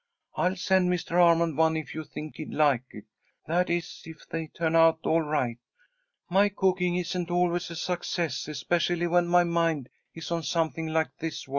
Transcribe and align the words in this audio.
I'll 0.35 0.55
send 0.55 0.89
Mr. 0.89 1.11
Armond 1.11 1.57
one 1.57 1.77
if 1.77 1.93
you 1.93 2.03
think 2.03 2.37
he'd 2.37 2.51
like 2.55 2.85
it. 2.89 3.05
That 3.45 3.69
is, 3.69 4.01
if 4.07 4.27
they 4.27 4.47
turn 4.47 4.75
out 4.75 4.97
all 5.03 5.21
right. 5.21 5.59
My 6.27 6.49
cooking 6.49 6.95
isn't 6.95 7.29
always 7.29 7.69
a 7.69 7.75
success, 7.75 8.47
especially 8.47 9.05
when 9.05 9.27
my 9.27 9.43
mind 9.43 9.89
is 10.15 10.31
on 10.31 10.41
something 10.41 10.87
like 10.87 11.15
this 11.19 11.47
work." 11.47 11.49